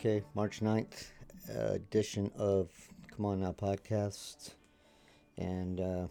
Okay, 0.00 0.22
March 0.34 0.60
9th 0.60 1.10
uh, 1.54 1.72
edition 1.72 2.30
of 2.38 2.70
Come 3.14 3.26
On 3.26 3.40
Now 3.40 3.52
podcast. 3.52 4.54
And 5.36 5.78
uh, 5.78 6.06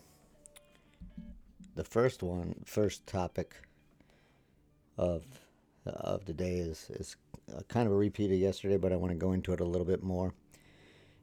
the 1.75 1.83
first 1.83 2.21
one, 2.21 2.53
first 2.65 3.07
topic 3.07 3.55
of 4.99 5.23
of 5.85 6.25
the 6.25 6.33
day 6.33 6.57
is, 6.57 6.91
is 6.91 7.15
kind 7.67 7.87
of 7.87 7.93
a 7.93 7.95
repeat 7.95 8.31
of 8.31 8.37
yesterday, 8.37 8.77
but 8.77 8.91
I 8.91 8.95
want 8.95 9.11
to 9.11 9.17
go 9.17 9.31
into 9.31 9.53
it 9.53 9.59
a 9.59 9.65
little 9.65 9.87
bit 9.87 10.03
more. 10.03 10.33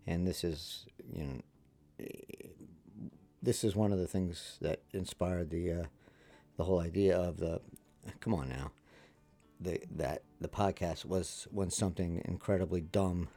And 0.09 0.27
this 0.27 0.43
is, 0.43 0.87
you 1.13 1.25
know, 1.25 2.07
this 3.43 3.63
is 3.63 3.77
one 3.77 3.93
of 3.93 3.99
the 3.99 4.09
things 4.09 4.59
that 4.61 4.81
inspired 4.93 5.51
the 5.51 5.73
uh, 5.73 5.85
the 6.57 6.65
whole 6.65 6.81
idea 6.81 7.17
of 7.17 7.37
the. 7.37 7.61
Come 8.21 8.35
on 8.35 8.49
now 8.49 8.71
the 9.61 9.81
that 9.91 10.23
the 10.41 10.49
podcast 10.49 11.05
was 11.05 11.47
when 11.51 11.71
something 11.71 12.23
incredibly 12.25 12.81
dumb 12.81 13.29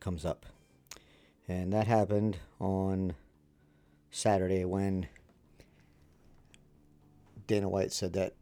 comes 0.00 0.24
up. 0.24 0.46
And 1.48 1.72
that 1.72 1.86
happened 1.86 2.38
on 2.60 3.14
Saturday 4.10 4.64
when 4.64 5.08
Dana 7.46 7.68
White 7.68 7.92
said 7.92 8.12
that 8.12 8.34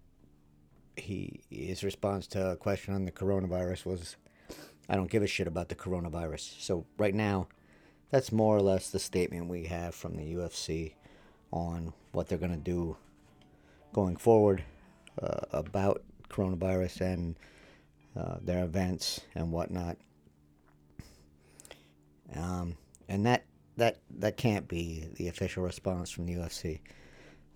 he 1.00 1.40
his 1.50 1.82
response 1.82 2.26
to 2.28 2.52
a 2.52 2.56
question 2.56 2.94
on 2.94 3.04
the 3.04 3.12
coronavirus 3.12 3.86
was 3.86 4.16
I 4.88 4.96
don't 4.96 5.10
give 5.10 5.22
a 5.22 5.26
shit 5.26 5.46
about 5.46 5.68
the 5.68 5.74
coronavirus. 5.74 6.60
So 6.60 6.86
right 6.96 7.14
now 7.14 7.48
that's 8.10 8.32
more 8.32 8.56
or 8.56 8.62
less 8.62 8.90
the 8.90 8.98
statement 8.98 9.48
we 9.48 9.64
have 9.64 9.94
from 9.94 10.16
the 10.16 10.34
UFC 10.34 10.94
on 11.52 11.92
what 12.12 12.28
they're 12.28 12.38
to 12.38 12.56
do 12.56 12.96
going 13.92 14.16
forward 14.16 14.64
uh, 15.22 15.40
about 15.52 16.02
coronavirus 16.30 17.00
and 17.00 17.36
uh, 18.16 18.36
their 18.40 18.64
events 18.64 19.20
and 19.34 19.52
whatnot. 19.52 19.96
Um, 22.34 22.76
and 23.08 23.24
that 23.26 23.44
that 23.76 23.98
that 24.18 24.36
can't 24.36 24.68
be 24.68 25.08
the 25.14 25.28
official 25.28 25.62
response 25.62 26.10
from 26.10 26.26
the 26.26 26.34
UFC. 26.34 26.80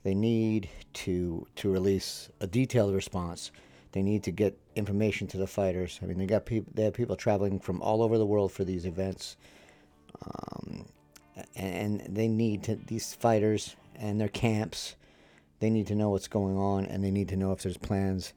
They 0.03 0.15
need 0.15 0.69
to 0.95 1.47
to 1.57 1.71
release 1.71 2.29
a 2.41 2.47
detailed 2.47 2.95
response. 2.95 3.53
They 3.93 4.03
need 4.03 4.23
to 4.25 4.31
get 4.31 4.59
information 4.75 5.27
to 5.29 5.37
the 5.37 5.47
fighters. 5.47 6.01
I 6.03 6.07
mean, 6.07 6.19
they 6.19 6.27
got 6.27 6.47
people. 6.47 6.73
They 6.75 6.85
have 6.85 6.95
people 6.95 7.17
traveling 7.17 7.61
from 7.61 7.81
all 7.83 8.03
over 8.03 8.19
the 8.19 8.27
world 8.27 8.53
for 8.53 8.65
these 8.65 8.87
events, 8.87 9.37
um, 10.27 10.87
and 11.55 12.01
they 12.09 12.29
need 12.29 12.63
to 12.65 12.77
these 12.77 13.15
fighters 13.15 13.77
and 13.95 14.21
their 14.21 14.29
camps. 14.29 14.97
They 15.61 15.71
need 15.71 15.87
to 15.89 15.95
know 15.95 16.11
what's 16.11 16.29
going 16.29 16.57
on, 16.57 16.87
and 16.87 17.05
they 17.05 17.11
need 17.11 17.29
to 17.29 17.37
know 17.37 17.53
if 17.53 17.63
there's 17.63 17.77
plans 17.77 18.33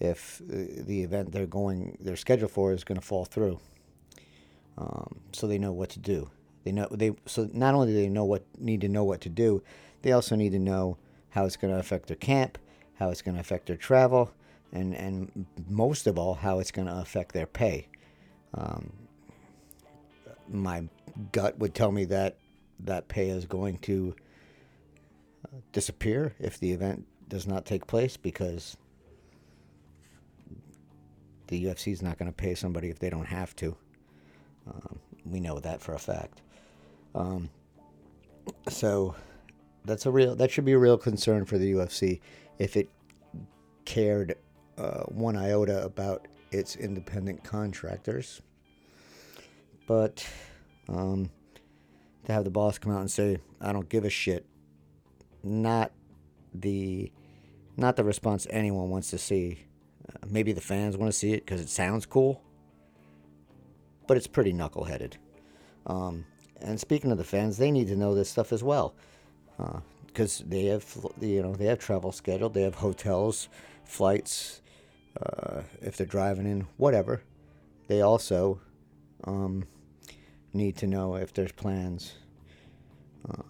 if 0.00 0.40
uh, 0.50 0.82
the 0.86 1.02
event 1.02 1.30
they're 1.30 1.46
going 1.46 1.96
they're 2.00 2.16
scheduled 2.16 2.50
for 2.50 2.72
is 2.72 2.82
going 2.82 2.98
to 2.98 3.06
fall 3.06 3.24
through. 3.24 3.60
Um, 4.78 5.20
so 5.32 5.46
they 5.46 5.58
know 5.58 5.72
what 5.72 5.90
to 5.90 5.98
do. 5.98 6.30
They 6.64 6.72
know 6.72 6.88
they 6.90 7.12
so 7.26 7.48
not 7.52 7.74
only 7.74 7.88
do 7.88 7.94
they 7.94 8.08
know 8.08 8.24
what 8.24 8.44
need 8.58 8.80
to 8.80 8.88
know 8.88 9.04
what 9.04 9.20
to 9.22 9.28
do, 9.28 9.62
they 10.02 10.12
also 10.12 10.36
need 10.36 10.52
to 10.52 10.58
know 10.58 10.96
how 11.30 11.44
it's 11.44 11.56
going 11.56 11.72
to 11.72 11.78
affect 11.78 12.06
their 12.06 12.16
camp, 12.16 12.58
how 12.98 13.10
it's 13.10 13.22
going 13.22 13.34
to 13.34 13.40
affect 13.40 13.66
their 13.66 13.76
travel, 13.76 14.32
and 14.72 14.94
and 14.94 15.46
most 15.68 16.06
of 16.06 16.18
all 16.18 16.34
how 16.34 16.58
it's 16.58 16.70
going 16.70 16.88
to 16.88 16.96
affect 16.96 17.32
their 17.32 17.46
pay. 17.46 17.88
Um, 18.54 18.92
my 20.48 20.84
gut 21.32 21.58
would 21.58 21.74
tell 21.74 21.92
me 21.92 22.04
that 22.06 22.36
that 22.80 23.08
pay 23.08 23.28
is 23.28 23.44
going 23.44 23.78
to 23.78 24.14
uh, 25.44 25.58
disappear 25.72 26.34
if 26.38 26.58
the 26.58 26.72
event 26.72 27.06
does 27.28 27.46
not 27.46 27.64
take 27.64 27.86
place 27.86 28.16
because 28.16 28.76
the 31.46 31.64
UFC 31.64 31.92
is 31.92 32.02
not 32.02 32.18
going 32.18 32.30
to 32.30 32.36
pay 32.36 32.54
somebody 32.54 32.88
if 32.88 32.98
they 32.98 33.10
don't 33.10 33.26
have 33.26 33.54
to. 33.56 33.76
Um, 34.66 34.98
we 35.24 35.40
know 35.40 35.58
that 35.60 35.80
for 35.80 35.94
a 35.94 35.98
fact. 35.98 36.40
Um, 37.14 37.50
so 38.68 39.14
that's 39.84 40.06
a 40.06 40.10
real 40.10 40.34
that 40.36 40.50
should 40.50 40.64
be 40.64 40.72
a 40.72 40.78
real 40.78 40.98
concern 40.98 41.44
for 41.44 41.58
the 41.58 41.72
UFC 41.72 42.20
if 42.58 42.76
it 42.76 42.88
cared 43.84 44.36
uh, 44.78 45.02
one 45.04 45.36
iota 45.36 45.84
about 45.84 46.26
its 46.50 46.76
independent 46.76 47.44
contractors. 47.44 48.42
But 49.86 50.26
um, 50.88 51.30
to 52.24 52.32
have 52.32 52.44
the 52.44 52.50
boss 52.50 52.78
come 52.78 52.92
out 52.92 53.00
and 53.00 53.10
say, 53.10 53.38
"I 53.60 53.72
don't 53.72 53.88
give 53.88 54.04
a 54.04 54.10
shit," 54.10 54.46
not 55.42 55.92
the 56.54 57.10
not 57.76 57.96
the 57.96 58.04
response 58.04 58.46
anyone 58.50 58.90
wants 58.90 59.10
to 59.10 59.18
see 59.18 59.66
maybe 60.28 60.52
the 60.52 60.60
fans 60.60 60.96
want 60.96 61.12
to 61.12 61.18
see 61.18 61.32
it 61.32 61.44
because 61.44 61.60
it 61.60 61.68
sounds 61.68 62.06
cool, 62.06 62.42
but 64.06 64.16
it's 64.16 64.26
pretty 64.26 64.52
knuckleheaded. 64.52 65.14
Um, 65.86 66.26
and 66.60 66.78
speaking 66.78 67.10
of 67.10 67.18
the 67.18 67.24
fans, 67.24 67.56
they 67.56 67.70
need 67.70 67.88
to 67.88 67.96
know 67.96 68.14
this 68.14 68.28
stuff 68.28 68.52
as 68.52 68.62
well, 68.62 68.94
because 70.06 70.40
uh, 70.40 70.44
they 70.48 70.66
have 70.66 70.84
you 71.20 71.42
know 71.42 71.54
they 71.54 71.66
have 71.66 71.78
travel 71.78 72.12
scheduled, 72.12 72.54
they 72.54 72.62
have 72.62 72.76
hotels, 72.76 73.48
flights, 73.84 74.60
uh, 75.20 75.62
if 75.80 75.96
they're 75.96 76.06
driving 76.06 76.46
in, 76.46 76.66
whatever. 76.76 77.22
They 77.88 78.00
also 78.02 78.60
um, 79.24 79.66
need 80.52 80.76
to 80.76 80.86
know 80.86 81.16
if 81.16 81.32
there's 81.34 81.52
plans 81.52 82.14
uh, 83.28 83.42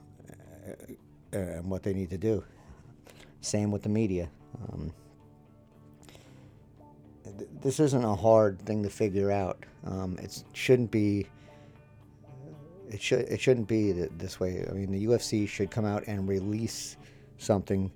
and 1.32 1.70
what 1.70 1.82
they 1.82 1.92
need 1.92 2.10
to 2.10 2.18
do. 2.18 2.44
Same 3.40 3.70
with 3.70 3.82
the 3.82 3.88
media. 3.88 4.28
Um, 4.72 4.92
this 7.62 7.80
isn't 7.80 8.04
a 8.04 8.14
hard 8.14 8.60
thing 8.60 8.82
to 8.82 8.90
figure 8.90 9.30
out. 9.30 9.64
Um, 9.86 10.18
it 10.20 10.42
shouldn't 10.52 10.90
be. 10.90 11.26
It 12.90 13.00
should. 13.00 13.20
It 13.20 13.40
shouldn't 13.40 13.68
be 13.68 13.92
this 13.92 14.40
way. 14.40 14.66
I 14.68 14.72
mean, 14.72 14.90
the 14.90 15.06
UFC 15.06 15.48
should 15.48 15.70
come 15.70 15.84
out 15.84 16.04
and 16.08 16.28
release 16.28 16.96
something 17.38 17.90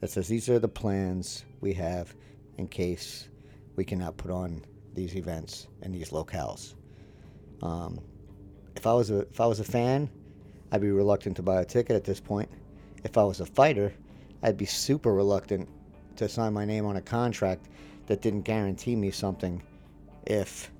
that 0.00 0.10
says 0.10 0.26
these 0.26 0.48
are 0.48 0.58
the 0.58 0.68
plans 0.68 1.44
we 1.60 1.74
have 1.74 2.14
in 2.56 2.66
case 2.66 3.28
we 3.76 3.84
cannot 3.84 4.16
put 4.16 4.30
on 4.30 4.64
these 4.94 5.16
events 5.16 5.68
in 5.82 5.92
these 5.92 6.10
locales. 6.10 6.74
Um, 7.62 8.00
if 8.74 8.86
I 8.86 8.94
was 8.94 9.10
a 9.10 9.20
if 9.20 9.40
I 9.40 9.46
was 9.46 9.60
a 9.60 9.64
fan, 9.64 10.08
I'd 10.72 10.80
be 10.80 10.90
reluctant 10.90 11.36
to 11.36 11.42
buy 11.42 11.60
a 11.60 11.64
ticket 11.64 11.94
at 11.94 12.04
this 12.04 12.20
point. 12.20 12.48
If 13.04 13.18
I 13.18 13.24
was 13.24 13.40
a 13.40 13.46
fighter, 13.46 13.92
I'd 14.42 14.56
be 14.56 14.66
super 14.66 15.12
reluctant 15.12 15.68
to 16.16 16.28
sign 16.28 16.54
my 16.54 16.64
name 16.64 16.86
on 16.86 16.96
a 16.96 17.02
contract 17.02 17.68
that 18.06 18.22
didn't 18.22 18.42
guarantee 18.42 18.96
me 18.96 19.10
something 19.10 19.62
if 20.26 20.70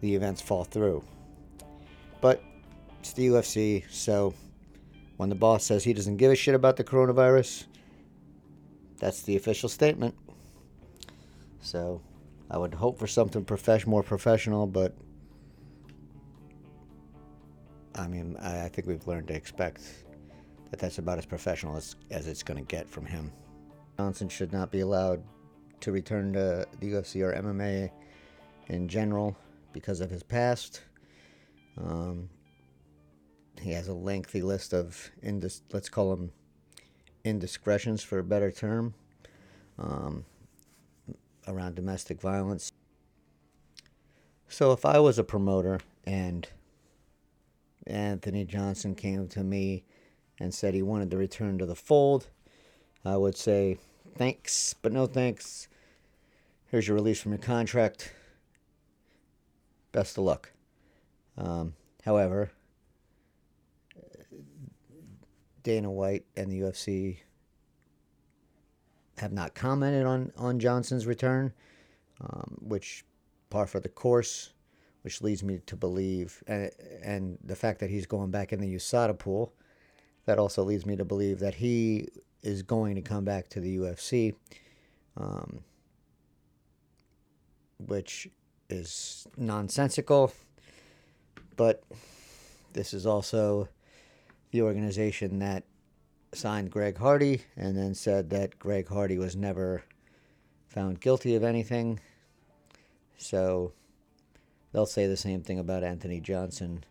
the 0.00 0.14
events 0.14 0.40
fall 0.40 0.64
through. 0.64 1.04
But 2.20 2.42
it's 3.02 3.14
the 3.14 3.26
UFC, 3.26 3.82
so 3.90 4.32
when 5.16 5.28
the 5.28 5.34
boss 5.34 5.64
says 5.64 5.82
he 5.82 5.92
doesn't 5.92 6.18
give 6.18 6.30
a 6.30 6.36
shit 6.36 6.54
about 6.54 6.76
the 6.76 6.84
coronavirus, 6.84 7.64
that's 9.00 9.22
the 9.22 9.34
official 9.34 9.68
statement. 9.68 10.14
So 11.60 12.00
I 12.48 12.58
would 12.58 12.72
hope 12.72 13.00
for 13.00 13.08
something 13.08 13.44
more 13.86 14.04
professional, 14.04 14.68
but 14.68 14.94
I 17.96 18.06
mean, 18.06 18.36
I, 18.40 18.66
I 18.66 18.68
think 18.68 18.86
we've 18.86 19.04
learned 19.08 19.26
to 19.28 19.34
expect 19.34 19.82
that 20.70 20.78
that's 20.78 20.98
about 20.98 21.18
as 21.18 21.26
professional 21.26 21.76
as, 21.76 21.96
as 22.12 22.28
it's 22.28 22.44
going 22.44 22.64
to 22.64 22.64
get 22.64 22.88
from 22.88 23.04
him. 23.04 23.32
Johnson 23.98 24.28
should 24.28 24.52
not 24.52 24.70
be 24.70 24.78
allowed 24.78 25.24
to 25.80 25.90
return 25.90 26.32
to 26.34 26.68
the 26.78 26.92
UFC 26.92 27.20
or 27.22 27.34
MMA 27.34 27.90
in 28.68 28.86
general 28.86 29.36
because 29.72 30.00
of 30.00 30.08
his 30.08 30.22
past. 30.22 30.82
Um, 31.76 32.28
he 33.60 33.72
has 33.72 33.88
a 33.88 33.94
lengthy 33.94 34.42
list 34.42 34.72
of 34.72 35.10
indis- 35.24 35.62
let's 35.72 35.88
call 35.88 36.10
them 36.10 36.32
indiscretions 37.24 38.02
for 38.02 38.18
a 38.18 38.24
better 38.24 38.50
term 38.50 38.94
um, 39.78 40.24
around 41.46 41.74
domestic 41.74 42.20
violence. 42.20 42.70
So 44.48 44.72
if 44.72 44.84
I 44.84 44.98
was 44.98 45.18
a 45.18 45.24
promoter 45.24 45.80
and 46.04 46.46
Anthony 47.86 48.44
Johnson 48.44 48.94
came 48.94 49.28
to 49.28 49.42
me 49.42 49.84
and 50.38 50.52
said 50.52 50.74
he 50.74 50.82
wanted 50.82 51.10
to 51.10 51.16
return 51.16 51.58
to 51.58 51.66
the 51.66 51.74
fold, 51.74 52.28
I 53.04 53.16
would 53.16 53.36
say 53.36 53.78
thanks, 54.16 54.74
but 54.74 54.92
no 54.92 55.06
thanks. 55.06 55.68
Here's 56.66 56.86
your 56.86 56.94
release 56.94 57.20
from 57.20 57.32
your 57.32 57.38
contract. 57.38 58.12
Best 59.92 60.16
of 60.16 60.24
luck. 60.24 60.52
Um, 61.36 61.74
however, 62.04 62.50
Dana 65.62 65.90
White 65.90 66.24
and 66.36 66.50
the 66.50 66.60
UFC 66.60 67.18
have 69.18 69.32
not 69.32 69.54
commented 69.54 70.06
on, 70.06 70.32
on 70.36 70.58
Johnson's 70.58 71.06
return, 71.06 71.52
um, 72.20 72.56
which 72.60 73.04
par 73.50 73.66
for 73.66 73.80
the 73.80 73.88
course, 73.88 74.52
which 75.02 75.22
leads 75.22 75.42
me 75.42 75.60
to 75.66 75.76
believe, 75.76 76.42
and, 76.46 76.70
and 77.02 77.38
the 77.44 77.56
fact 77.56 77.80
that 77.80 77.90
he's 77.90 78.06
going 78.06 78.30
back 78.30 78.52
in 78.52 78.60
the 78.60 78.74
USADA 78.74 79.18
pool, 79.18 79.52
that 80.24 80.38
also 80.38 80.62
leads 80.62 80.86
me 80.86 80.96
to 80.96 81.04
believe 81.04 81.40
that 81.40 81.54
he 81.54 82.08
is 82.42 82.62
going 82.62 82.94
to 82.94 83.02
come 83.02 83.24
back 83.24 83.48
to 83.50 83.60
the 83.60 83.76
UFC, 83.78 84.34
um, 85.16 85.60
which 87.78 88.28
is 88.70 89.26
nonsensical. 89.36 90.32
But 91.56 91.82
this 92.72 92.94
is 92.94 93.06
also 93.06 93.68
the 94.52 94.62
organization 94.62 95.40
that 95.40 95.64
signed 96.34 96.70
Greg 96.70 96.96
Hardy 96.96 97.42
and 97.56 97.76
then 97.76 97.94
said 97.94 98.30
that 98.30 98.58
Greg 98.58 98.88
Hardy 98.88 99.18
was 99.18 99.34
never 99.34 99.82
found 100.68 101.00
guilty 101.00 101.34
of 101.34 101.42
anything. 101.42 101.98
So 103.16 103.72
they'll 104.72 104.86
say 104.86 105.06
the 105.06 105.16
same 105.16 105.42
thing 105.42 105.58
about 105.58 105.82
Anthony 105.82 106.20
Johnson, 106.20 106.84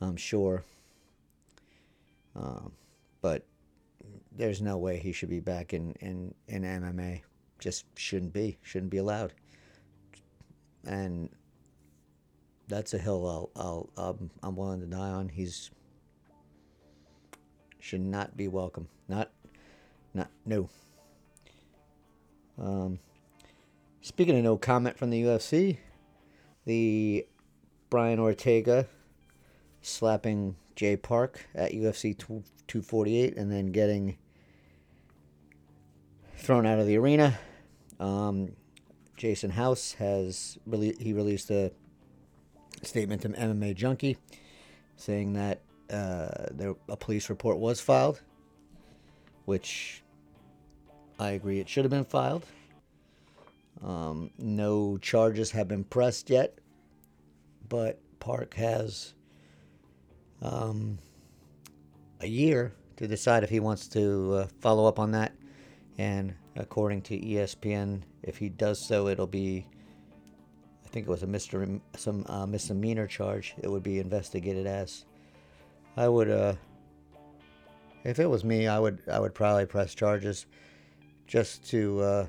I'm 0.00 0.16
sure. 0.16 0.64
Um, 2.36 2.72
but 3.20 3.44
there's 4.36 4.60
no 4.60 4.76
way 4.76 4.98
he 4.98 5.12
should 5.12 5.30
be 5.30 5.40
back 5.40 5.72
in, 5.72 5.92
in, 6.00 6.34
in 6.48 6.62
MMA. 6.62 7.22
Just 7.60 7.86
shouldn't 7.96 8.32
be. 8.32 8.58
Shouldn't 8.62 8.90
be 8.90 8.98
allowed. 8.98 9.32
And 10.86 11.28
that's 12.66 12.94
a 12.94 12.98
hill 12.98 13.50
I'll, 13.56 13.62
I'll, 13.96 14.08
um, 14.08 14.30
I'm 14.42 14.56
willing 14.56 14.80
to 14.80 14.86
die 14.86 15.10
on. 15.10 15.28
He's 15.28 15.70
should 17.84 18.00
not 18.00 18.34
be 18.34 18.48
welcome. 18.48 18.88
Not, 19.08 19.30
not, 20.14 20.30
no. 20.46 20.70
Um, 22.58 22.98
speaking 24.00 24.38
of 24.38 24.42
no 24.42 24.56
comment 24.56 24.96
from 24.96 25.10
the 25.10 25.22
UFC, 25.22 25.76
the 26.64 27.26
Brian 27.90 28.18
Ortega 28.18 28.86
slapping 29.82 30.56
Jay 30.74 30.96
Park 30.96 31.46
at 31.54 31.72
UFC 31.72 32.16
248 32.16 33.36
and 33.36 33.52
then 33.52 33.66
getting 33.66 34.16
thrown 36.38 36.64
out 36.64 36.78
of 36.78 36.86
the 36.86 36.96
arena. 36.96 37.38
Um, 38.00 38.52
Jason 39.18 39.50
House 39.50 39.92
has 39.98 40.58
really 40.66 40.96
he 40.98 41.12
released 41.12 41.50
a 41.50 41.70
statement 42.80 43.20
to 43.22 43.28
MMA 43.28 43.74
Junkie 43.74 44.16
saying 44.96 45.34
that 45.34 45.60
uh, 45.94 46.46
there 46.50 46.74
a 46.88 46.96
police 46.96 47.30
report 47.30 47.58
was 47.58 47.80
filed, 47.80 48.20
which 49.44 50.02
I 51.18 51.30
agree 51.30 51.60
it 51.60 51.68
should 51.68 51.84
have 51.84 51.90
been 51.90 52.04
filed. 52.04 52.44
Um, 53.82 54.30
no 54.38 54.98
charges 54.98 55.50
have 55.52 55.68
been 55.68 55.84
pressed 55.84 56.30
yet, 56.30 56.58
but 57.68 57.98
Park 58.18 58.54
has 58.54 59.14
um, 60.42 60.98
a 62.20 62.26
year 62.26 62.72
to 62.96 63.06
decide 63.06 63.42
if 63.42 63.50
he 63.50 63.60
wants 63.60 63.88
to 63.88 64.34
uh, 64.34 64.46
follow 64.60 64.86
up 64.86 64.98
on 64.98 65.10
that. 65.12 65.32
And 65.98 66.34
according 66.56 67.02
to 67.02 67.18
ESPN, 67.18 68.02
if 68.22 68.36
he 68.36 68.48
does 68.48 68.80
so, 68.80 69.08
it'll 69.08 69.26
be, 69.26 69.66
I 70.84 70.88
think 70.88 71.06
it 71.06 71.10
was 71.10 71.22
a 71.22 71.80
some 71.96 72.24
uh, 72.28 72.46
misdemeanor 72.46 73.06
charge. 73.06 73.54
It 73.62 73.70
would 73.70 73.82
be 73.82 73.98
investigated 73.98 74.66
as. 74.66 75.04
I 75.96 76.08
would, 76.08 76.30
uh, 76.30 76.54
if 78.04 78.18
it 78.18 78.26
was 78.26 78.44
me, 78.44 78.66
I 78.66 78.78
would, 78.78 79.00
I 79.10 79.20
would 79.20 79.34
probably 79.34 79.66
press 79.66 79.94
charges, 79.94 80.46
just 81.26 81.68
to 81.70 82.00
uh, 82.00 82.26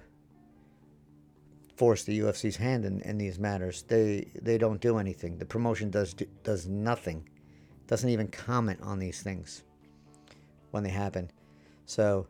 force 1.76 2.04
the 2.04 2.20
UFC's 2.20 2.56
hand 2.56 2.86
in, 2.86 3.02
in 3.02 3.18
these 3.18 3.40
matters. 3.40 3.84
They, 3.84 4.32
they 4.42 4.58
don't 4.58 4.80
do 4.80 4.98
anything. 4.98 5.38
The 5.38 5.46
promotion 5.46 5.90
does 5.90 6.16
does 6.44 6.68
nothing, 6.68 7.28
doesn't 7.88 8.10
even 8.10 8.28
comment 8.28 8.80
on 8.82 9.00
these 9.00 9.22
things 9.22 9.64
when 10.72 10.84
they 10.84 10.90
happen. 10.90 11.32
So, 11.86 12.28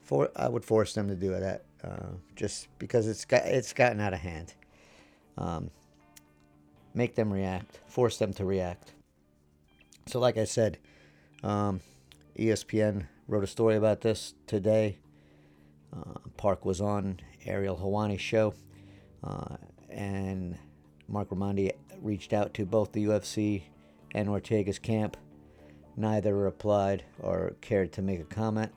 for 0.00 0.30
I 0.36 0.48
would 0.48 0.64
force 0.64 0.94
them 0.94 1.08
to 1.08 1.14
do 1.14 1.30
that, 1.30 1.64
uh, 1.84 2.14
just 2.34 2.68
because 2.78 3.06
it's 3.06 3.24
got 3.24 3.44
it's 3.44 3.72
gotten 3.72 4.00
out 4.00 4.14
of 4.14 4.20
hand. 4.20 4.54
Um, 5.38 5.70
make 6.94 7.14
them 7.14 7.30
react, 7.30 7.80
force 7.86 8.16
them 8.16 8.32
to 8.34 8.44
react. 8.44 8.95
So, 10.08 10.20
like 10.20 10.36
I 10.36 10.44
said, 10.44 10.78
um, 11.42 11.80
ESPN 12.38 13.06
wrote 13.26 13.42
a 13.42 13.48
story 13.48 13.74
about 13.74 14.02
this 14.02 14.34
today. 14.46 14.98
Uh, 15.92 16.18
Park 16.36 16.64
was 16.64 16.80
on 16.80 17.18
Ariel 17.44 17.76
Helwani's 17.76 18.20
show, 18.20 18.54
uh, 19.24 19.56
and 19.90 20.56
Marc 21.08 21.30
Raimondi 21.30 21.72
reached 22.00 22.32
out 22.32 22.54
to 22.54 22.64
both 22.64 22.92
the 22.92 23.06
UFC 23.06 23.62
and 24.14 24.28
Ortega's 24.28 24.78
camp. 24.78 25.16
Neither 25.96 26.36
replied 26.36 27.04
or 27.18 27.56
cared 27.60 27.92
to 27.94 28.02
make 28.02 28.20
a 28.20 28.24
comment, 28.24 28.72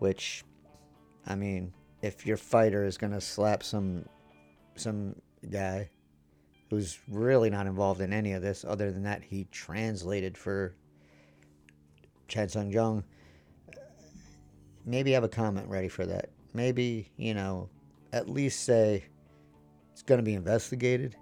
which, 0.00 0.44
I 1.26 1.34
mean, 1.34 1.72
if 2.02 2.26
your 2.26 2.36
fighter 2.36 2.84
is 2.84 2.98
going 2.98 3.12
to 3.12 3.20
slap 3.22 3.62
some 3.62 4.04
some 4.76 5.14
guy 5.50 5.88
who's 6.70 7.00
really 7.08 7.50
not 7.50 7.66
involved 7.66 8.00
in 8.00 8.12
any 8.12 8.32
of 8.32 8.42
this, 8.42 8.64
other 8.64 8.92
than 8.92 9.02
that 9.02 9.22
he 9.22 9.44
translated 9.50 10.38
for 10.38 10.74
Chan 12.28 12.48
Sung 12.48 12.70
Jung. 12.70 13.02
Maybe 14.86 15.12
have 15.12 15.24
a 15.24 15.28
comment 15.28 15.68
ready 15.68 15.88
for 15.88 16.06
that. 16.06 16.30
Maybe, 16.54 17.10
you 17.16 17.34
know, 17.34 17.68
at 18.12 18.30
least 18.30 18.64
say 18.64 19.04
it's 19.92 20.02
going 20.02 20.18
to 20.18 20.24
be 20.24 20.34
investigated. 20.34 21.16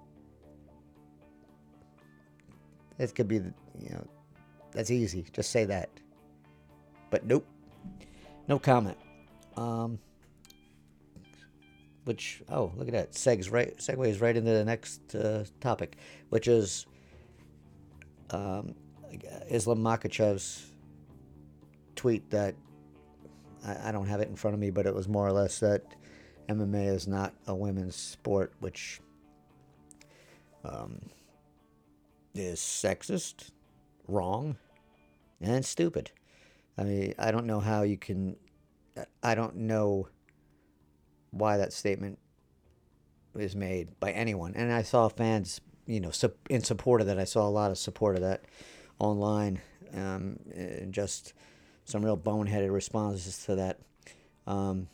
It 2.99 3.15
could 3.15 3.29
be, 3.29 3.37
you 3.37 3.91
know, 3.91 4.07
that's 4.73 4.91
easy. 4.91 5.25
Just 5.33 5.51
say 5.51 5.65
that. 5.65 5.89
But 7.11 7.25
nope. 7.25 7.47
No 8.49 8.59
comment. 8.59 8.99
Um, 9.57 9.99
which 12.09 12.43
oh 12.49 12.73
look 12.75 12.89
at 12.89 12.95
that 12.95 13.13
segs 13.13 13.53
right 13.53 13.77
segues 13.77 14.23
right 14.23 14.35
into 14.35 14.51
the 14.51 14.65
next 14.65 15.15
uh, 15.15 15.45
topic, 15.61 15.99
which 16.31 16.49
is 16.49 16.87
um, 18.31 18.75
Islam 19.51 19.81
Makhachev's 19.81 20.73
tweet 21.97 22.31
that 22.31 22.55
I, 23.63 23.89
I, 23.89 23.93
don't 23.93 24.07
have 24.07 24.21
it 24.21 24.29
in 24.29 24.37
front 24.37 24.55
of 24.55 24.61
me, 24.61 24.71
but 24.71 24.87
it 24.87 24.95
was 24.95 25.07
more 25.07 25.27
or 25.27 25.33
less 25.33 25.61
that 25.61 25.83
MMA 26.49 26.89
is 26.89 27.07
not 27.07 27.35
a 27.47 27.55
women's 27.55 27.95
sport, 27.95 28.55
which 28.61 29.01
um, 30.65 30.99
is 32.35 32.59
sexist, 32.59 33.51
wrong, 34.07 34.57
and 35.43 35.63
stupid. 35.63 36.11
I 36.79 36.85
mean, 36.85 37.15
I 37.19 37.31
don't 37.33 37.47
know 37.47 37.61
how 37.61 37.83
you 37.83 37.99
can. 37.99 38.37
I 39.23 39.35
don't 39.35 39.57
know 39.57 40.09
why 41.31 41.57
that 41.57 41.73
statement 41.73 42.19
is 43.37 43.55
made 43.55 43.99
by 44.01 44.11
anyone. 44.13 44.55
And 44.55 44.73
I 44.73 44.83
saw 44.83 45.09
fans, 45.09 45.61
you 45.87 46.01
know, 46.01 46.13
in 46.49 46.63
support 46.63 47.01
of 47.01 47.07
that. 47.07 47.19
I 47.19 47.25
saw 47.25 47.47
a 47.47 47.51
lot 47.51 47.71
of 47.71 47.79
support 47.79 48.17
of 48.17 48.23
that 48.23 48.45
online, 48.99 49.61
um, 49.95 50.39
just 50.91 51.35
some 51.85 52.05
real 52.05 52.17
boneheaded 52.17 52.73
responses 52.73 53.45
to 53.45 53.57
that. 53.57 53.79
Um, 54.47 54.89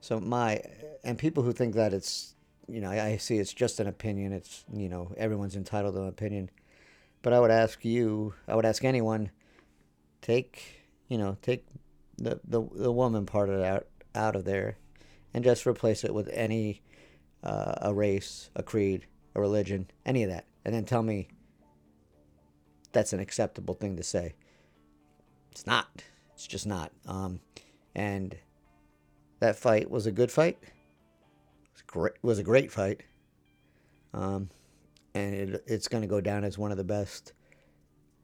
so 0.00 0.20
my 0.20 0.60
and 1.02 1.18
people 1.18 1.42
who 1.42 1.52
think 1.52 1.74
that 1.74 1.92
it's, 1.92 2.34
you 2.68 2.80
know, 2.80 2.90
I, 2.90 3.04
I 3.04 3.16
see 3.16 3.38
it's 3.38 3.52
just 3.52 3.80
an 3.80 3.86
opinion. 3.86 4.32
It's 4.32 4.64
you 4.72 4.88
know 4.88 5.12
everyone's 5.16 5.56
entitled 5.56 5.94
to 5.94 6.02
an 6.02 6.08
opinion, 6.08 6.50
but 7.22 7.32
I 7.32 7.40
would 7.40 7.50
ask 7.50 7.84
you, 7.84 8.34
I 8.46 8.54
would 8.54 8.64
ask 8.64 8.84
anyone, 8.84 9.30
take 10.22 10.84
you 11.08 11.18
know 11.18 11.36
take 11.42 11.64
the 12.18 12.40
the, 12.44 12.62
the 12.72 12.92
woman 12.92 13.26
part 13.26 13.48
of 13.48 13.60
that 13.60 13.86
out 14.14 14.36
of 14.36 14.44
there 14.44 14.76
and 15.34 15.44
just 15.44 15.66
replace 15.66 16.04
it 16.04 16.14
with 16.14 16.28
any 16.32 16.80
uh, 17.42 17.74
a 17.82 17.92
race, 17.92 18.50
a 18.54 18.62
creed, 18.62 19.06
a 19.34 19.40
religion, 19.40 19.90
any 20.06 20.22
of 20.22 20.30
that, 20.30 20.46
and 20.64 20.74
then 20.74 20.84
tell 20.84 21.02
me 21.02 21.28
that's 22.92 23.12
an 23.12 23.20
acceptable 23.20 23.74
thing 23.74 23.96
to 23.96 24.02
say. 24.02 24.34
It's 25.50 25.66
not. 25.66 26.02
It's 26.32 26.46
just 26.46 26.66
not. 26.66 26.92
Um, 27.06 27.40
and 27.94 28.36
that 29.40 29.56
fight 29.56 29.90
was 29.90 30.06
a 30.06 30.12
good 30.12 30.30
fight. 30.30 30.58
It 30.62 30.70
was, 31.72 31.82
great, 31.82 32.12
it 32.14 32.24
was 32.24 32.38
a 32.38 32.42
great 32.42 32.72
fight. 32.72 33.02
Um, 34.14 34.48
and 35.14 35.34
it, 35.34 35.64
it's 35.66 35.88
going 35.88 36.02
to 36.02 36.08
go 36.08 36.20
down 36.20 36.44
as 36.44 36.56
one 36.56 36.70
of 36.70 36.76
the 36.76 36.84
best 36.84 37.32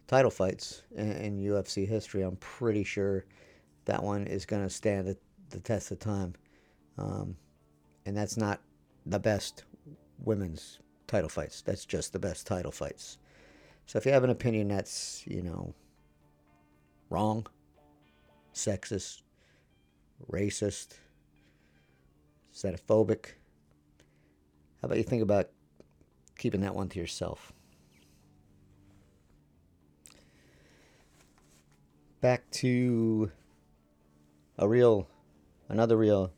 title 0.06 0.30
fights 0.30 0.82
in, 0.96 1.12
in 1.12 1.38
UFC 1.40 1.86
history. 1.86 2.22
I'm 2.22 2.36
pretty 2.36 2.84
sure 2.84 3.26
that 3.84 4.02
one 4.02 4.26
is 4.26 4.46
going 4.46 4.62
to 4.62 4.70
stand 4.70 5.06
the, 5.06 5.16
the 5.50 5.60
test 5.60 5.90
of 5.90 5.98
time. 5.98 6.34
Um, 7.00 7.36
and 8.06 8.16
that's 8.16 8.36
not 8.36 8.60
the 9.06 9.18
best 9.18 9.64
women's 10.22 10.78
title 11.06 11.28
fights. 11.28 11.62
That's 11.62 11.84
just 11.84 12.12
the 12.12 12.18
best 12.18 12.46
title 12.46 12.70
fights. 12.70 13.18
So 13.86 13.98
if 13.98 14.06
you 14.06 14.12
have 14.12 14.24
an 14.24 14.30
opinion 14.30 14.68
that's, 14.68 15.24
you 15.26 15.42
know, 15.42 15.74
wrong, 17.08 17.46
sexist, 18.54 19.22
racist, 20.30 20.94
xenophobic. 22.54 23.26
How 24.80 24.86
about 24.86 24.98
you 24.98 25.04
think 25.04 25.22
about 25.22 25.50
keeping 26.38 26.60
that 26.60 26.74
one 26.74 26.88
to 26.90 26.98
yourself? 26.98 27.52
Back 32.20 32.50
to 32.52 33.30
a 34.58 34.68
real, 34.68 35.08
another 35.68 35.96
real, 35.96 36.32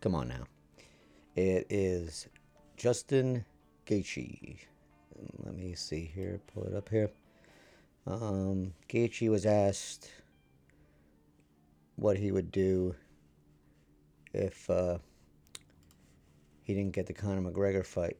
come 0.00 0.14
on 0.14 0.28
now. 0.28 0.44
It 1.34 1.66
is 1.70 2.28
Justin 2.76 3.44
Gaethje. 3.86 4.58
Let 5.44 5.54
me 5.54 5.74
see 5.74 6.10
here, 6.14 6.40
pull 6.52 6.64
it 6.64 6.74
up 6.74 6.88
here. 6.88 7.10
Um, 8.06 8.74
Gaethje 8.88 9.28
was 9.28 9.44
asked 9.46 10.10
what 11.96 12.16
he 12.16 12.30
would 12.30 12.52
do 12.52 12.94
if 14.32 14.68
uh, 14.70 14.98
he 16.62 16.74
didn't 16.74 16.92
get 16.92 17.06
the 17.06 17.12
Conor 17.12 17.50
McGregor 17.50 17.84
fight. 17.84 18.18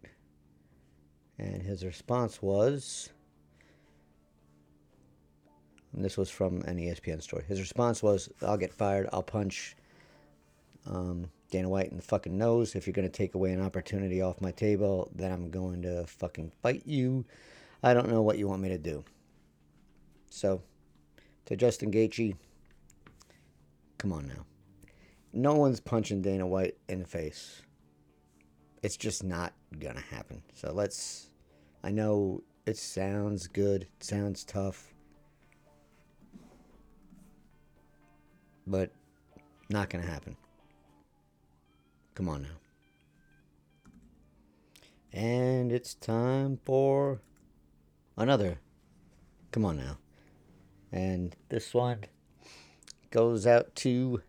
And 1.38 1.62
his 1.62 1.84
response 1.84 2.42
was, 2.42 3.10
and 5.92 6.04
this 6.04 6.16
was 6.16 6.28
from 6.28 6.62
an 6.62 6.78
ESPN 6.78 7.22
story. 7.22 7.44
His 7.46 7.60
response 7.60 8.02
was, 8.02 8.28
"I'll 8.42 8.56
get 8.56 8.74
fired. 8.74 9.08
I'll 9.12 9.22
punch 9.22 9.76
um, 10.84 11.30
Dana 11.50 11.68
White 11.68 11.90
in 11.90 11.96
the 11.96 12.02
fucking 12.02 12.36
nose. 12.36 12.74
If 12.74 12.86
you're 12.86 12.92
gonna 12.92 13.08
take 13.08 13.34
away 13.34 13.52
an 13.52 13.60
opportunity 13.60 14.20
off 14.22 14.40
my 14.40 14.52
table, 14.52 15.10
then 15.14 15.32
I'm 15.32 15.50
going 15.50 15.82
to 15.82 16.06
fucking 16.06 16.52
fight 16.62 16.82
you. 16.86 17.24
I 17.82 17.94
don't 17.94 18.08
know 18.08 18.22
what 18.22 18.38
you 18.38 18.48
want 18.48 18.62
me 18.62 18.68
to 18.68 18.78
do." 18.78 19.04
So, 20.30 20.62
to 21.46 21.56
Justin 21.56 21.90
Gaethje, 21.90 22.36
come 23.98 24.12
on 24.12 24.26
now. 24.26 24.44
No 25.32 25.54
one's 25.54 25.80
punching 25.80 26.22
Dana 26.22 26.46
White 26.46 26.76
in 26.88 27.00
the 27.00 27.06
face. 27.06 27.62
It's 28.82 28.96
just 28.96 29.24
not 29.24 29.52
gonna 29.78 30.00
happen. 30.00 30.42
So 30.54 30.72
let's. 30.72 31.30
I 31.82 31.90
know 31.90 32.42
it 32.66 32.76
sounds 32.76 33.46
good. 33.46 33.82
It 33.82 34.04
sounds 34.04 34.44
tough. 34.44 34.92
but 38.68 38.90
not 39.70 39.90
going 39.90 40.04
to 40.04 40.10
happen. 40.10 40.36
Come 42.18 42.30
on 42.30 42.42
now. 42.42 42.48
And 45.12 45.70
it's 45.70 45.94
time 45.94 46.58
for 46.64 47.20
another. 48.16 48.58
Come 49.52 49.64
on 49.64 49.76
now. 49.76 49.98
And 50.90 51.36
this 51.48 51.72
one 51.72 52.06
goes 53.12 53.46
out 53.46 53.72
to 53.76 54.20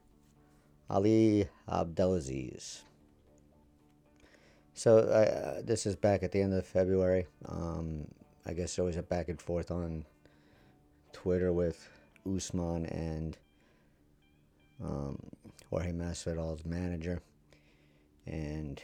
Ali 0.88 1.48
Abdelaziz. 1.67 2.84
So 4.75 5.00
uh, 5.00 5.63
this 5.63 5.88
is 5.88 5.96
back 5.96 6.22
at 6.22 6.31
the 6.31 6.43
end 6.43 6.53
of 6.53 6.67
February. 6.67 7.25
Um, 7.48 8.05
I 8.46 8.53
guess 8.53 8.75
there 8.75 8.86
was 8.86 8.98
a 8.98 9.01
back 9.01 9.29
and 9.29 9.41
forth 9.41 9.72
on 9.72 10.05
Twitter 11.12 11.51
with 11.51 11.89
Usman 12.24 12.86
and 12.86 13.36
um, 14.79 15.17
Jorge 15.72 15.91
Masvidal's 15.91 16.63
manager, 16.65 17.24
and 18.29 18.81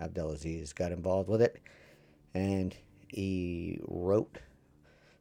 Abdelaziz 0.00 0.72
got 0.72 0.92
involved 0.92 1.28
with 1.28 1.42
it, 1.42 1.60
and 2.34 2.76
he 3.08 3.80
wrote, 3.86 4.38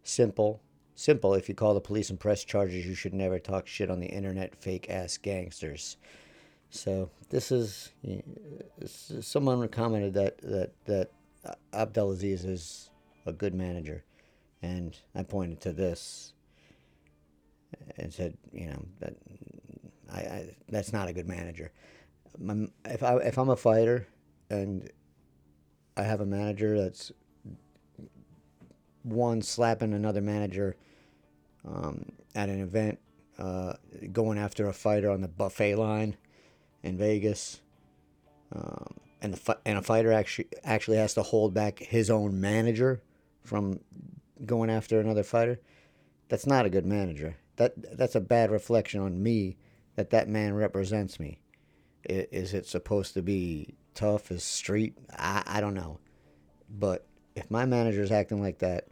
"Simple, 0.04 0.62
simple. 0.96 1.34
If 1.34 1.50
you 1.50 1.56
call 1.56 1.74
the 1.74 1.82
police 1.82 2.10
and 2.10 2.20
press 2.20 2.44
charges, 2.44 2.86
you 2.86 2.96
should 2.96 3.14
never 3.14 3.40
talk 3.40 3.68
shit 3.68 3.90
on 3.90 4.00
the 4.00 4.08
internet, 4.08 4.56
fake 4.56 4.90
ass 4.90 5.18
gangsters." 5.18 5.98
So 6.70 7.10
this 7.30 7.52
is, 7.52 7.92
someone 9.22 9.68
commented 9.70 10.14
that 10.14 10.38
that 10.40 10.72
that 10.86 11.12
Abdelaziz 11.74 12.46
is 12.46 12.92
a 13.26 13.34
good 13.34 13.56
manager, 13.56 14.04
and 14.62 14.96
I 15.16 15.24
pointed 15.24 15.62
to 15.62 15.72
this 15.72 16.34
and 17.98 18.14
said, 18.14 18.38
you 18.52 18.68
know, 18.68 18.86
that 19.00 19.16
I, 20.12 20.20
I 20.20 20.56
that's 20.70 20.94
not 20.94 21.10
a 21.10 21.14
good 21.14 21.28
manager. 21.28 21.72
If 22.86 23.04
I 23.04 23.18
if 23.18 23.38
I'm 23.38 23.50
a 23.50 23.56
fighter 23.56 24.08
and 24.50 24.90
I 25.98 26.04
have 26.04 26.22
a 26.22 26.26
manager 26.26 26.80
that's 26.82 27.12
one 29.04 29.42
slapping 29.42 29.94
another 29.94 30.22
manager 30.22 30.76
um, 31.66 32.12
at 32.36 32.50
an 32.50 32.62
event, 32.62 33.00
uh, 33.38 33.74
going 34.12 34.38
after 34.38 34.68
a 34.68 34.74
fighter 34.74 35.10
on 35.10 35.22
the 35.22 35.28
buffet 35.28 35.76
line 35.76 36.18
in 36.84 36.98
Vegas, 36.98 37.62
um, 38.54 38.96
and 39.22 39.34
the 39.34 39.58
and 39.66 39.78
a 39.78 39.82
fighter 39.82 40.12
actually 40.12 40.48
actually 40.64 40.98
has 40.98 41.14
to 41.14 41.24
hold 41.24 41.54
back 41.54 41.80
his 41.80 42.10
own 42.10 42.40
manager 42.40 43.02
from 43.44 43.80
going 44.46 44.70
after 44.70 45.00
another 45.00 45.24
fighter. 45.24 45.60
That's 46.30 46.46
not 46.46 46.66
a 46.66 46.70
good 46.70 46.86
manager. 46.86 47.38
That 47.58 47.98
that's 47.98 48.16
a 48.16 48.22
bad 48.22 48.52
reflection 48.52 49.02
on 49.02 49.22
me 49.22 49.58
that 49.96 50.12
that 50.12 50.30
man 50.30 50.54
represents 50.54 51.20
me. 51.20 51.40
Is 52.06 52.54
it 52.54 52.66
supposed 52.66 53.14
to 53.14 53.22
be 53.22 53.76
tough 53.94 54.32
as 54.32 54.44
street? 54.44 54.96
I, 55.18 55.44
I 55.46 55.62
don't 55.62 55.74
know. 55.74 56.00
But 56.70 57.06
if 57.36 57.50
my 57.52 57.66
manager 57.66 58.02
is 58.02 58.12
acting 58.12 58.42
like 58.42 58.60
that 58.60 58.88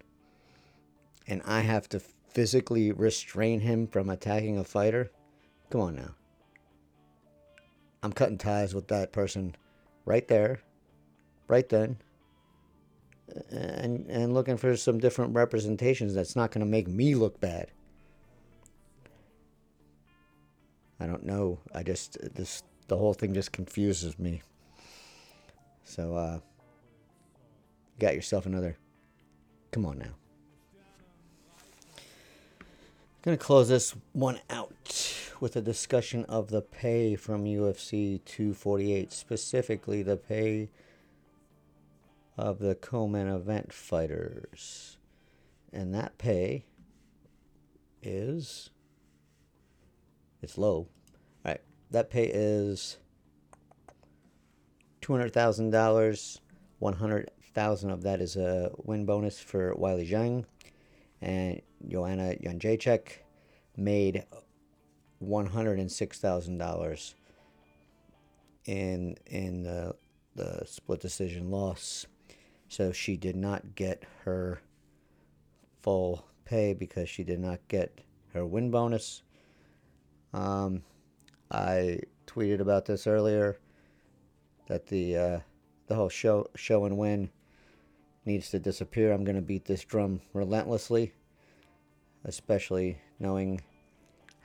and 1.28 1.42
I 1.46 1.62
have 1.62 1.88
to 1.90 2.00
physically 2.00 2.92
restrain 2.92 3.62
him 3.62 3.88
from 3.88 4.10
attacking 4.10 4.58
a 4.58 4.64
fighter, 4.64 5.12
come 5.70 5.82
on 5.82 5.96
now. 5.96 6.16
I'm 8.04 8.14
cutting 8.14 8.38
ties 8.38 8.76
with 8.76 8.88
that 8.90 9.12
person 9.12 9.56
right 10.06 10.28
there, 10.28 10.60
right 11.48 11.68
then, 11.68 11.98
and 13.50 14.06
and 14.10 14.34
looking 14.34 14.58
for 14.58 14.78
some 14.78 15.00
different 15.00 15.34
representations 15.36 16.14
that's 16.14 16.36
not 16.36 16.52
going 16.52 16.66
to 16.66 16.70
make 16.70 16.88
me 16.88 17.16
look 17.16 17.40
bad. 17.42 17.72
I 21.00 21.08
don't 21.08 21.26
know. 21.26 21.60
I 21.74 21.84
just 21.84 22.18
this 22.36 22.64
the 22.88 22.98
whole 22.98 23.14
thing 23.14 23.34
just 23.34 23.52
confuses 23.52 24.18
me. 24.18 24.42
So 25.84 26.16
uh 26.16 26.40
got 28.00 28.16
yourself 28.16 28.46
another 28.46 28.78
Come 29.72 29.86
on 29.86 30.00
now. 30.00 30.16
I'm 33.26 33.38
to 33.38 33.44
close 33.44 33.68
this 33.68 33.94
one 34.14 34.40
out 34.50 35.14
with 35.40 35.56
a 35.56 35.62
discussion 35.62 36.24
of 36.26 36.50
the 36.50 36.62
pay 36.62 37.16
from 37.16 37.44
UFC 37.44 38.24
248, 38.26 39.12
specifically 39.12 40.02
the 40.02 40.16
pay 40.16 40.70
of 42.38 42.60
the 42.60 42.76
co-main 42.76 43.28
event 43.28 43.74
fighters. 43.74 44.98
And 45.74 45.94
that 45.94 46.18
pay 46.18 46.64
is 48.02 48.70
it's 50.42 50.58
low. 50.58 50.88
That 51.92 52.10
pay 52.10 52.26
is 52.26 52.98
two 55.02 55.14
hundred 55.14 55.34
thousand 55.34 55.72
dollars. 55.72 56.42
One 56.80 56.94
hundred 56.94 57.32
thousand 57.54 57.92
of 57.92 58.04
that 58.04 58.22
is 58.22 58.36
a 58.36 58.72
win 58.78 59.06
bonus 59.06 59.40
for 59.40 59.74
Weili 59.76 60.08
Zhang, 60.08 60.46
and 61.22 61.62
Joanna 61.88 62.36
Jędrzejczyk 62.42 63.10
made 63.76 64.26
one 65.20 65.48
hundred 65.48 65.80
and 65.80 65.92
six 65.92 66.20
thousand 66.20 66.58
dollars 66.58 67.16
in 68.66 69.16
in 69.26 69.64
the 69.64 69.96
the 70.36 70.64
split 70.66 71.00
decision 71.00 71.50
loss. 71.50 72.06
So 72.68 72.92
she 72.92 73.16
did 73.16 73.36
not 73.36 73.76
get 73.76 74.04
her 74.26 74.62
full 75.82 76.26
pay 76.44 76.74
because 76.74 77.08
she 77.10 77.24
did 77.24 77.40
not 77.40 77.60
get 77.70 78.02
her 78.34 78.46
win 78.46 78.70
bonus. 78.72 79.24
Um, 80.34 80.84
I 81.52 82.00
tweeted 82.26 82.60
about 82.60 82.86
this 82.86 83.08
earlier 83.08 83.58
that 84.68 84.88
the 84.88 85.18
uh, 85.18 85.40
the 85.88 85.96
whole 85.96 86.10
show 86.10 86.48
show 86.56 86.86
and 86.86 86.98
win 86.98 87.30
needs 88.26 88.50
to 88.52 88.60
disappear. 88.60 89.14
I'm 89.14 89.24
going 89.24 89.38
to 89.38 89.42
beat 89.42 89.66
this 89.66 89.84
drum 89.84 90.22
relentlessly, 90.34 91.14
especially 92.26 93.00
knowing 93.20 93.62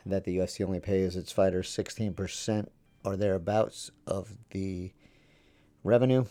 that 0.07 0.25
the 0.25 0.39
UFC 0.39 0.65
only 0.65 0.81
pays 0.81 1.17
its 1.17 1.33
fighters 1.33 1.69
16% 1.69 2.69
or 3.05 3.17
thereabouts 3.17 3.91
of 4.07 4.37
the 4.51 4.93
revenue. 5.85 6.25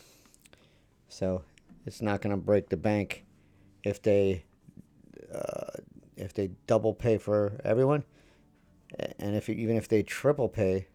So 1.09 1.43
it's 1.85 2.01
not 2.01 2.21
going 2.21 2.35
to 2.35 2.41
break 2.41 2.69
the 2.69 2.77
bank 2.77 3.25
if 3.83 4.01
they 4.01 4.45
uh, 5.33 5.81
if 6.15 6.33
they 6.33 6.51
double 6.67 6.93
pay 6.93 7.17
for 7.17 7.59
everyone 7.63 8.03
and 9.19 9.35
if 9.35 9.49
even 9.49 9.75
if 9.75 9.87
they 9.87 10.03
triple 10.03 10.49
pay 10.49 10.87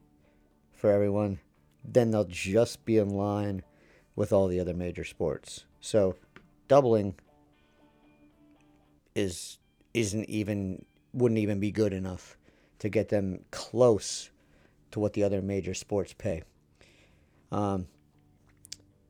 for 0.72 0.90
everyone, 0.90 1.40
then 1.84 2.10
they'll 2.10 2.24
just 2.24 2.84
be 2.84 2.98
in 2.98 3.10
line 3.10 3.62
with 4.14 4.32
all 4.32 4.48
the 4.48 4.60
other 4.60 4.74
major 4.74 5.04
sports. 5.04 5.64
So 5.80 6.16
doubling 6.68 7.14
is 9.14 9.58
isn't 9.94 10.28
even 10.28 10.84
wouldn't 11.12 11.38
even 11.38 11.58
be 11.58 11.70
good 11.70 11.92
enough 11.92 12.36
to 12.78 12.88
get 12.88 13.08
them 13.08 13.40
close 13.50 14.30
to 14.90 15.00
what 15.00 15.14
the 15.14 15.22
other 15.22 15.40
major 15.40 15.74
sports 15.74 16.12
pay. 16.12 16.42
Um, 17.50 17.86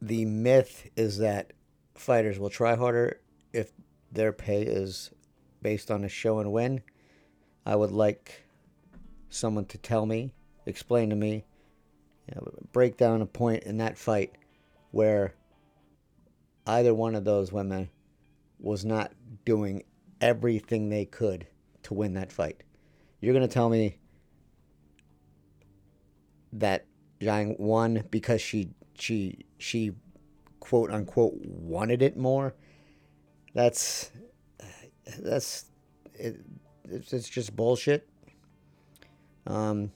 the 0.00 0.24
myth 0.24 0.88
is 0.96 1.18
that 1.18 1.52
fighters 1.94 2.38
will 2.38 2.50
try 2.50 2.76
harder 2.76 3.20
if 3.52 3.72
their 4.12 4.32
pay 4.32 4.62
is 4.62 5.10
based 5.62 5.90
on 5.90 6.04
a 6.04 6.08
show 6.08 6.38
and 6.38 6.52
win. 6.52 6.82
I 7.64 7.74
would 7.74 7.90
like 7.90 8.45
someone 9.28 9.66
to 9.66 9.78
tell 9.78 10.06
me, 10.06 10.32
explain 10.66 11.10
to 11.10 11.16
me, 11.16 11.44
you 12.28 12.34
know, 12.34 12.52
break 12.72 12.96
down 12.96 13.22
a 13.22 13.26
point 13.26 13.64
in 13.64 13.78
that 13.78 13.98
fight 13.98 14.32
where 14.90 15.34
either 16.66 16.94
one 16.94 17.14
of 17.14 17.24
those 17.24 17.52
women 17.52 17.88
was 18.58 18.84
not 18.84 19.12
doing 19.44 19.84
everything 20.20 20.88
they 20.88 21.04
could 21.04 21.46
to 21.82 21.94
win 21.94 22.14
that 22.14 22.32
fight. 22.32 22.62
You're 23.20 23.34
going 23.34 23.46
to 23.46 23.52
tell 23.52 23.68
me 23.68 23.98
that 26.52 26.86
Zhang 27.20 27.58
won 27.58 28.04
because 28.10 28.40
she 28.40 28.70
she 28.98 29.44
she 29.58 29.92
quote 30.60 30.90
unquote 30.90 31.34
wanted 31.44 32.02
it 32.02 32.16
more. 32.16 32.54
That's 33.54 34.10
that's 35.18 35.66
it, 36.14 36.40
it's, 36.88 37.12
it's 37.12 37.28
just 37.28 37.54
bullshit. 37.54 38.08
Um, 39.46 39.92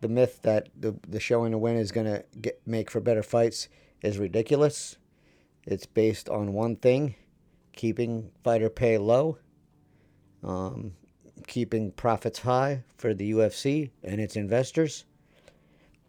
the 0.00 0.08
myth 0.08 0.40
that 0.42 0.68
the 0.78 0.96
the 1.08 1.20
showing 1.20 1.52
to 1.52 1.58
win 1.58 1.76
is 1.76 1.92
gonna 1.92 2.24
get 2.40 2.60
make 2.66 2.90
for 2.90 3.00
better 3.00 3.22
fights 3.22 3.68
is 4.02 4.18
ridiculous. 4.18 4.96
It's 5.64 5.86
based 5.86 6.28
on 6.28 6.52
one 6.52 6.76
thing: 6.76 7.14
keeping 7.72 8.32
fighter 8.42 8.68
pay 8.68 8.98
low, 8.98 9.38
um, 10.42 10.94
keeping 11.46 11.92
profits 11.92 12.40
high 12.40 12.82
for 12.96 13.14
the 13.14 13.30
UFC 13.32 13.90
and 14.02 14.20
its 14.20 14.34
investors. 14.36 15.04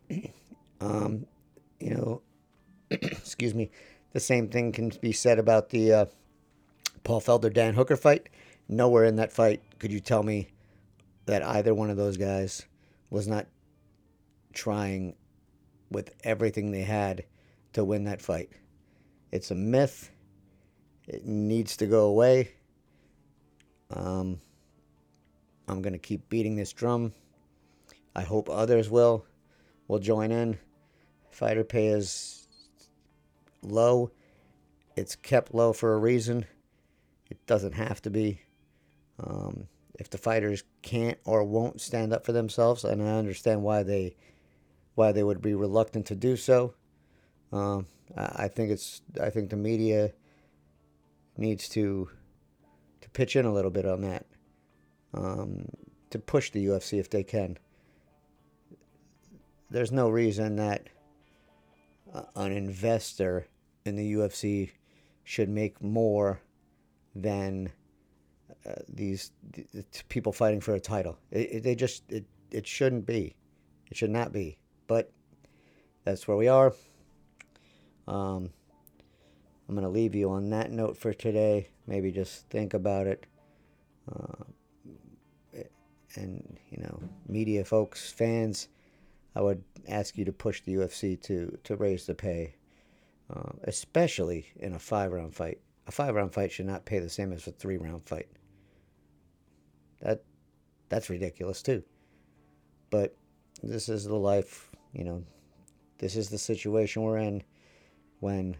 um, 0.81 1.27
you 1.79 1.91
know, 1.91 2.21
excuse 2.89 3.53
me. 3.53 3.69
The 4.13 4.19
same 4.19 4.47
thing 4.47 4.71
can 4.71 4.91
be 5.01 5.11
said 5.11 5.39
about 5.39 5.69
the 5.69 5.91
uh, 5.91 6.05
Paul 7.03 7.19
Felder 7.19 7.51
Dan 7.51 7.73
Hooker 7.73 7.95
fight. 7.95 8.29
Nowhere 8.69 9.05
in 9.05 9.15
that 9.17 9.31
fight 9.31 9.61
could 9.79 9.91
you 9.91 9.99
tell 9.99 10.23
me 10.23 10.49
that 11.25 11.43
either 11.43 11.73
one 11.73 11.89
of 11.89 11.97
those 11.97 12.17
guys 12.17 12.65
was 13.09 13.27
not 13.27 13.47
trying 14.53 15.15
with 15.89 16.13
everything 16.23 16.71
they 16.71 16.81
had 16.81 17.23
to 17.73 17.83
win 17.83 18.05
that 18.05 18.21
fight. 18.21 18.49
It's 19.31 19.51
a 19.51 19.55
myth. 19.55 20.11
It 21.07 21.25
needs 21.25 21.77
to 21.77 21.85
go 21.85 22.05
away. 22.05 22.51
Um, 23.89 24.39
I'm 25.67 25.81
going 25.81 25.93
to 25.93 25.99
keep 25.99 26.29
beating 26.29 26.55
this 26.55 26.73
drum. 26.73 27.13
I 28.15 28.21
hope 28.21 28.49
others 28.49 28.89
will 28.89 29.25
will 29.87 29.99
join 29.99 30.31
in. 30.31 30.57
Fighter 31.29 31.63
pay 31.63 31.87
is 31.87 32.47
low. 33.61 34.11
It's 34.95 35.15
kept 35.15 35.53
low 35.53 35.73
for 35.73 35.93
a 35.93 35.97
reason. 35.97 36.45
It 37.29 37.45
doesn't 37.47 37.73
have 37.73 38.01
to 38.03 38.09
be. 38.09 38.41
Um, 39.19 39.67
if 39.99 40.09
the 40.09 40.17
fighters 40.17 40.63
can't 40.81 41.17
or 41.25 41.43
won't 41.43 41.81
stand 41.81 42.13
up 42.13 42.25
for 42.25 42.31
themselves, 42.31 42.83
and 42.83 43.01
I 43.01 43.17
understand 43.17 43.63
why 43.63 43.83
they 43.83 44.15
why 44.95 45.11
they 45.11 45.23
would 45.23 45.41
be 45.41 45.55
reluctant 45.55 46.05
to 46.07 46.15
do 46.15 46.35
so. 46.35 46.73
Um, 47.51 47.87
I 48.15 48.47
think 48.47 48.71
it's 48.71 49.01
I 49.21 49.29
think 49.29 49.49
the 49.49 49.55
media 49.55 50.13
needs 51.37 51.69
to 51.69 52.09
to 53.01 53.09
pitch 53.09 53.35
in 53.35 53.45
a 53.45 53.53
little 53.53 53.71
bit 53.71 53.85
on 53.85 54.01
that 54.01 54.25
um, 55.13 55.67
to 56.09 56.19
push 56.19 56.51
the 56.51 56.65
UFC 56.65 56.99
if 56.99 57.09
they 57.09 57.23
can. 57.23 57.57
There's 59.69 59.91
no 59.91 60.09
reason 60.09 60.57
that 60.57 60.87
an 62.35 62.51
investor 62.51 63.47
in 63.85 63.95
the 63.95 64.13
UFC 64.13 64.71
should 65.23 65.49
make 65.49 65.81
more 65.81 66.41
than 67.15 67.71
uh, 68.65 68.73
these 68.87 69.31
th- 69.53 69.67
people 70.09 70.31
fighting 70.31 70.61
for 70.61 70.73
a 70.73 70.79
title. 70.79 71.17
It, 71.31 71.51
it, 71.51 71.63
they 71.63 71.75
just 71.75 72.03
it, 72.11 72.25
it 72.51 72.67
shouldn't 72.67 73.05
be. 73.05 73.35
It 73.89 73.97
should 73.97 74.09
not 74.09 74.31
be. 74.31 74.57
But 74.87 75.11
that's 76.03 76.27
where 76.27 76.37
we 76.37 76.47
are. 76.47 76.73
Um, 78.07 78.51
I'm 79.67 79.75
to 79.75 79.89
leave 79.89 80.15
you 80.15 80.29
on 80.29 80.49
that 80.49 80.71
note 80.71 80.97
for 80.97 81.13
today. 81.13 81.69
Maybe 81.87 82.11
just 82.11 82.49
think 82.49 82.73
about 82.73 83.07
it. 83.07 83.25
Uh, 84.11 84.43
and, 86.15 86.57
you 86.69 86.83
know, 86.83 86.99
media 87.27 87.63
folks, 87.63 88.11
fans, 88.11 88.67
I 89.35 89.41
would 89.41 89.63
ask 89.87 90.17
you 90.17 90.25
to 90.25 90.31
push 90.31 90.61
the 90.61 90.75
UFC 90.75 91.19
to, 91.23 91.57
to 91.63 91.75
raise 91.75 92.05
the 92.05 92.13
pay, 92.13 92.55
uh, 93.33 93.51
especially 93.63 94.47
in 94.57 94.73
a 94.73 94.79
five 94.79 95.11
round 95.11 95.35
fight. 95.35 95.59
A 95.87 95.91
five 95.91 96.15
round 96.15 96.33
fight 96.33 96.51
should 96.51 96.65
not 96.65 96.85
pay 96.85 96.99
the 96.99 97.09
same 97.09 97.33
as 97.33 97.47
a 97.47 97.51
three 97.51 97.77
round 97.77 98.05
fight. 98.05 98.27
That 100.01 100.23
that's 100.89 101.09
ridiculous 101.09 101.61
too. 101.61 101.83
But 102.89 103.15
this 103.61 103.89
is 103.89 104.05
the 104.05 104.15
life, 104.15 104.69
you 104.93 105.03
know, 105.03 105.23
this 105.97 106.15
is 106.15 106.29
the 106.29 106.37
situation 106.37 107.01
we're 107.01 107.17
in 107.17 107.43
when 108.19 108.55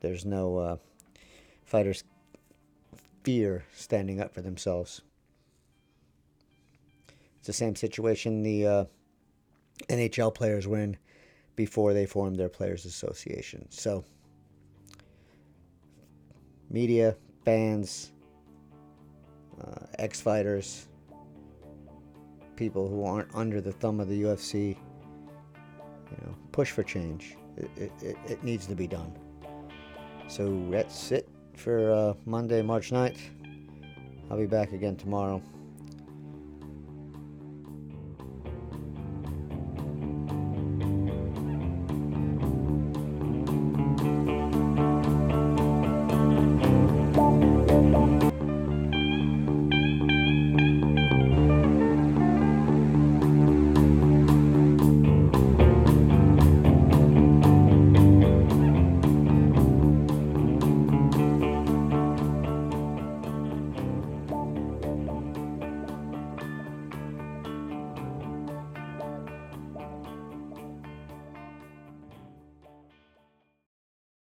there's 0.00 0.24
no 0.24 0.56
uh, 0.56 0.76
fighters 1.64 2.04
fear 3.22 3.64
standing 3.74 4.20
up 4.20 4.34
for 4.34 4.40
themselves. 4.40 5.02
It's 7.38 7.46
the 7.46 7.52
same 7.52 7.76
situation 7.76 8.42
the 8.42 8.66
uh, 8.66 8.84
NHL 9.88 10.34
players 10.34 10.66
were 10.66 10.78
in 10.78 10.96
before 11.56 11.92
they 11.92 12.06
formed 12.06 12.36
their 12.36 12.48
Players 12.48 12.84
Association. 12.84 13.66
So, 13.70 14.04
media, 16.72 17.14
fans, 17.44 18.12
uh, 19.60 19.86
ex 19.98 20.20
fighters, 20.20 20.88
people 22.56 22.88
who 22.88 23.04
aren't 23.04 23.32
under 23.34 23.60
the 23.60 23.72
thumb 23.72 24.00
of 24.00 24.08
the 24.08 24.22
UFC, 24.22 24.76
you 26.10 26.26
know, 26.26 26.34
push 26.50 26.70
for 26.70 26.82
change. 26.82 27.36
It, 27.56 27.92
it, 28.00 28.16
it 28.26 28.42
needs 28.42 28.66
to 28.66 28.74
be 28.74 28.86
done. 28.86 29.12
So 30.26 30.66
that's 30.70 31.12
it 31.12 31.28
for 31.54 31.92
uh, 31.92 32.14
Monday, 32.24 32.62
March 32.62 32.90
9th. 32.90 33.20
I'll 34.30 34.38
be 34.38 34.46
back 34.46 34.72
again 34.72 34.96
tomorrow. 34.96 35.42